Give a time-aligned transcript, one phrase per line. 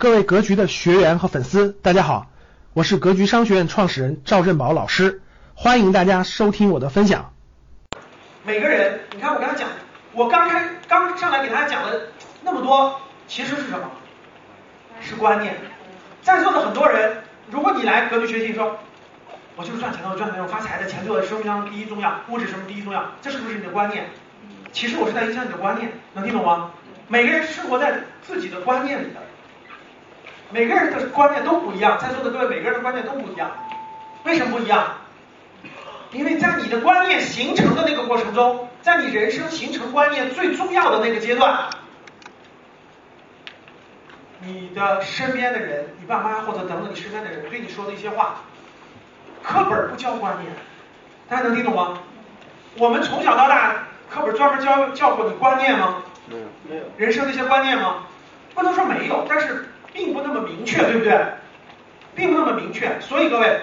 [0.00, 2.28] 各位格局的学员和粉丝，大家好，
[2.72, 5.22] 我是格局商学院创始人赵振宝老师，
[5.56, 7.32] 欢迎大家收听我的分享。
[8.44, 9.68] 每个人，你看我刚才讲，
[10.12, 12.00] 我刚开刚上来给大家讲了
[12.42, 13.90] 那么多，其实是什么？
[15.00, 15.56] 是观念。
[16.22, 17.16] 在座的很多人，
[17.50, 18.78] 如果你来格局学习，说
[19.56, 24.06] 我就是赚钱的，我赚钱，我发财的，钱对我的生命当中第一重要，物质什么第一重要，这是不是你的观念？
[24.70, 26.70] 其实我是在影响你的观念，能听懂吗？
[27.08, 29.20] 每个人生活在自己的观念里的，
[30.50, 33.50] 每个人的观念都不一样，在座的各位每个人的观念都不一样，
[34.24, 34.94] 为什么不一样？
[36.10, 41.68] 因为在你的观念形成的那个过程中，在你人生形成观念最重要的那个阶段，
[44.40, 48.36] 你的身边的人，你爸妈或者等等你身边的人对你说的一些话，
[49.42, 50.50] 课本不教观念，
[51.28, 51.98] 大家能听懂吗？
[52.78, 53.74] 我们从小到大，
[54.08, 56.02] 课本专门教教过你观念吗？
[56.26, 56.82] 没有，没有。
[56.96, 58.04] 人生的一些观念吗？
[58.54, 60.37] 不能说没有，但是并不那么明
[60.68, 61.18] 确，对不对？
[62.14, 63.00] 并不那么明确。
[63.00, 63.60] 所以各位，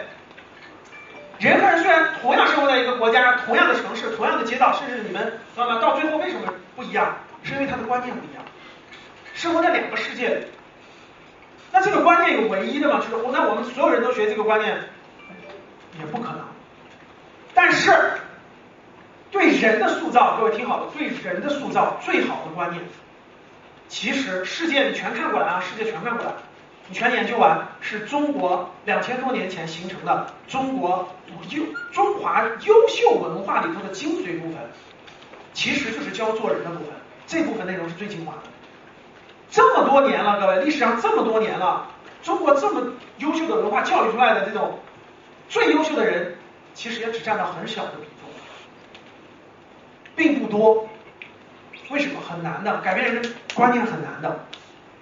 [1.40, 5.80] 人和人虽然同样生活在一个国家、同样的城市、同样的街道，甚至你们知道吗？
[5.80, 7.16] 到最后为什么不一样？
[7.44, 8.44] 是因为他的观念不一样，
[9.34, 10.46] 生活在两个世界里。
[11.72, 13.00] 那这个观念有唯一的吗？
[13.00, 14.78] 就是我那我们所有人都学这个观念，
[16.00, 16.40] 也不可能。
[17.54, 17.92] 但是。
[19.32, 22.82] 对人的塑造，各位听好了，对人的塑造最好的观念，
[23.90, 26.32] 其实世界你全看过来啊，世界全看过来，
[26.94, 31.10] 全研究完，是中国两千多年前形成的中国
[31.50, 34.60] 优中华优秀文化里头的精髓部分，
[35.54, 36.94] 其实就是教做人的部分，
[37.26, 38.40] 这部分内容是最精华的。
[39.50, 41.88] 这么多年了，各位，历史上这么多年了，
[42.22, 44.80] 中国这么优秀的文化教育出来的这种
[45.50, 46.36] 最优秀的人，
[46.74, 48.30] 其实也只占到很小的比重。
[50.16, 50.88] 并不多，
[51.90, 52.80] 为什么很难的？
[52.82, 54.46] 改变人的观念很难的，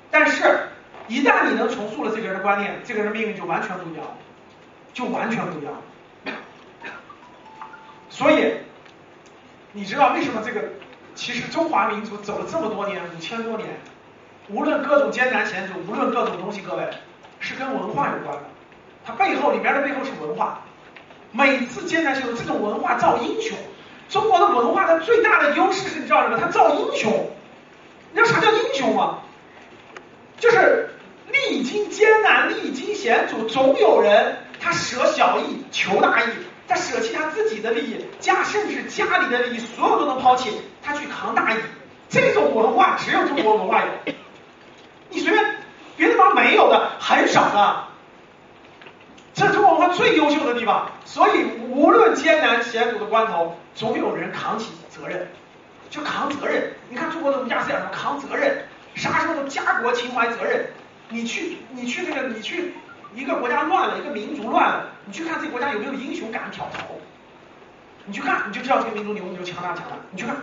[0.09, 0.69] 但是，
[1.07, 4.05] 一旦你能重塑了这个人的观念，这个人命运就完全不一样，
[4.93, 5.73] 就完全不一样。
[8.09, 8.53] 所以，
[9.71, 10.61] 你知道为什么这个？
[11.15, 13.69] 其实中华民族走了这么多年，五千多年，
[14.49, 16.87] 无论各种艰难险阻，无论各种东西，各位
[17.39, 18.43] 是跟文化有关的。
[19.05, 20.61] 它背后里边的背后是文化，
[21.31, 23.55] 每次艰难险阻，这种文化造英雄。
[24.09, 26.39] 中国的文化它最大的优势是你知道什么？
[26.39, 27.29] 它造英雄。
[28.11, 29.19] 你知道啥叫英雄吗？
[30.37, 30.89] 就是
[31.31, 36.27] 历经艰难、历经险阻，总有人他舍小义求大义，
[36.67, 40.51] 他舍弃他自己的利益，家甚至家里的利益，所有都能抛弃，
[40.81, 41.57] 他去扛大义。
[42.09, 44.13] 这种文化只有中国文化有，
[45.09, 45.43] 你随便
[45.97, 47.83] 别的地方没有的，很少的。
[49.33, 50.91] 这是中国文化最优秀的地方。
[51.05, 55.27] 所以，无论艰难险阻的关头，总有人扛起责任，
[55.89, 56.71] 就扛责任。
[56.89, 60.67] 你看中国的儒家思想上扛责任，啥时候都家国情怀责任。
[61.13, 62.73] 你去，你去这个，你去
[63.13, 66.99] 一个国家乱了，一个民族乱了，你去看这个国家有没有英雄敢挑头？
[68.05, 69.95] 你去看，你就知道这个民族牛不牛，强大强大。
[70.09, 70.35] 你去看，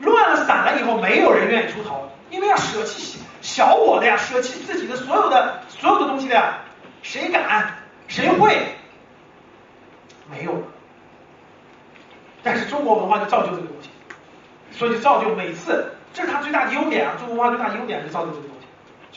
[0.00, 6.60] 乱了散了以后，没有人愿意出头，因为要舍弃小我的呀，舍弃自己的所有的所有的东西的呀，
[7.02, 7.74] 谁敢？
[8.08, 8.56] 谁会？
[10.30, 10.62] 没有，
[12.42, 13.90] 但是中国文化就造就这个东西，
[14.72, 17.14] 所以就造就每次，这是它最大的优点啊！
[17.18, 18.45] 中国文化最大的优点是造就这个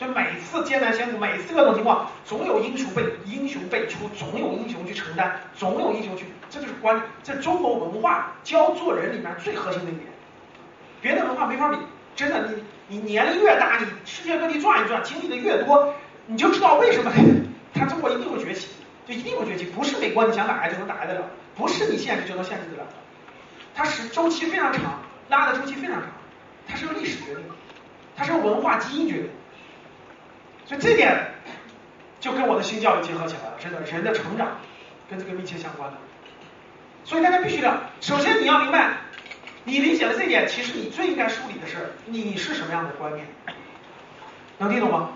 [0.00, 10.06] 东西，所以每次艰难险阻，每次各种情况，总有英雄辈英雄辈出，总有英雄去承担，总有英雄去，这就是关，这中国文化教做人里面最核心的一点，
[11.00, 11.76] 别的文化没法比，
[12.16, 12.48] 真的，
[12.88, 15.94] 你你年龄越大，你世界各地转一转，经历的越多，
[16.26, 17.12] 你就知道为什么
[17.74, 18.68] 他中国一定会崛起。
[19.08, 21.22] 就一定会崛起，不是美国你想打就能打得了，
[21.56, 22.88] 不是你限制就能限制得了，
[23.74, 26.04] 它是周期非常长，拉的周期非常长，
[26.68, 27.42] 它是由历史决定，
[28.14, 29.30] 它是由文化基因决定，
[30.70, 31.26] 所以这点
[32.20, 34.56] 就跟我的新教育结合起来了，真的，人的成长
[35.10, 35.96] 跟这个密切相关的，
[37.04, 38.92] 所以大家必须的，首先你要明白，
[39.64, 43.26] 你理解了这点，其实你最应该梳理的是你是什么样的观念，
[44.58, 45.08] 能听懂吗？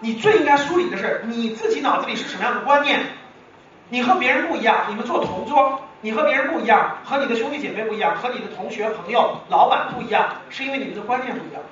[0.00, 3.00] 你最应该梳理的是你自己脑子里是什么样的观念，
[3.88, 11.62] 你和别人不一样，你们做同桌，你和别人不一样，和你的兄弟姐妹不一样，和你的同学朋友、老板不一样，是因为你们的观念不一样。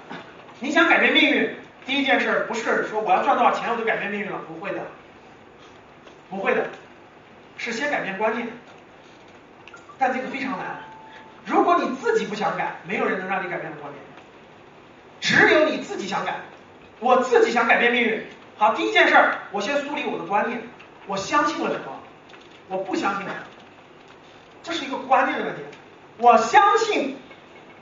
[0.60, 4.80] 你想改变命运，第一件事不是说我要赚多少钱我就改变命运了，不会的，
[6.30, 6.68] 不会的，
[7.58, 8.46] 是先改变观念，
[9.98, 10.80] 但这个非常难。
[11.44, 14.02] 如果你自己不想改，没有人能让你改变的观念，
[15.20, 16.36] 只有你自己想改。
[17.00, 18.24] 我自己想改变命运，
[18.56, 20.62] 好，第一件事儿，我先梳理我的观念，
[21.08, 22.00] 我相信了什么，
[22.68, 23.34] 我不相信什么，
[24.62, 25.62] 这是一个观念的问题。
[26.18, 27.16] 我相信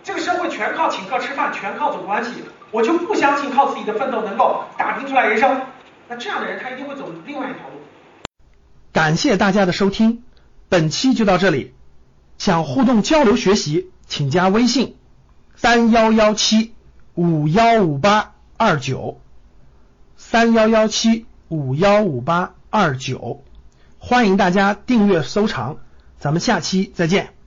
[0.02, 2.30] 这个社会全靠请客吃饭，全靠走关系，
[2.70, 5.60] 我就不相信靠自己的奋斗能够打拼出来人生。
[6.08, 7.74] 那这样的人，他一定会走另外一条路。
[8.92, 10.24] 感谢大家的收听，
[10.68, 11.74] 本期就到这里。
[12.38, 14.96] 想互动交流学习，请加微信
[15.54, 16.74] 三幺幺七
[17.14, 19.20] 五幺五八二九
[20.16, 23.44] 三幺幺七五幺五八二九，
[23.98, 25.76] 欢迎大家订阅收藏，
[26.18, 27.39] 咱们下期再见。